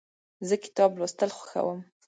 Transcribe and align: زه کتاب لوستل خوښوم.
زه 0.47 0.55
کتاب 0.63 0.91
لوستل 0.99 1.29
خوښوم. 1.37 1.79